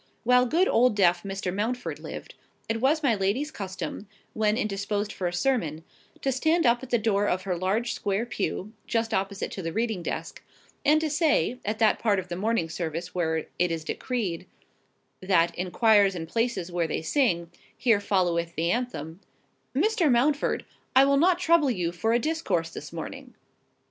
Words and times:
While 0.23 0.47
good 0.47 0.67
old 0.67 0.95
deaf 0.95 1.21
Mr. 1.21 1.53
Mountford 1.53 1.99
lived, 1.99 2.33
it 2.67 2.81
was 2.81 3.03
my 3.03 3.13
lady's 3.13 3.51
custom, 3.51 4.07
when 4.33 4.57
indisposed 4.57 5.13
for 5.13 5.27
a 5.27 5.31
sermon, 5.31 5.83
to 6.23 6.31
stand 6.31 6.65
up 6.65 6.81
at 6.81 6.89
the 6.89 6.97
door 6.97 7.27
of 7.27 7.43
her 7.43 7.55
large 7.55 7.93
square 7.93 8.25
pew,—just 8.25 9.13
opposite 9.13 9.51
to 9.51 9.61
the 9.61 9.71
reading 9.71 10.01
desk,—and 10.01 11.01
to 11.01 11.07
say 11.07 11.59
(at 11.63 11.77
that 11.77 11.99
part 11.99 12.17
of 12.17 12.29
the 12.29 12.35
morning 12.35 12.67
service 12.67 13.13
where 13.13 13.45
it 13.59 13.69
is 13.71 13.83
decreed 13.83 14.47
that, 15.21 15.53
in 15.53 15.69
quires 15.69 16.15
and 16.15 16.27
places 16.27 16.71
where 16.71 16.87
they 16.87 17.03
sing, 17.03 17.51
here 17.77 17.99
followeth 17.99 18.55
the 18.55 18.71
anthem): 18.71 19.19
"Mr. 19.75 20.11
Mountford, 20.11 20.65
I 20.95 21.05
will 21.05 21.17
not 21.17 21.37
trouble 21.37 21.69
you 21.69 21.91
for 21.91 22.11
a 22.11 22.17
discourse 22.17 22.71
this 22.71 22.91
morning." 22.91 23.35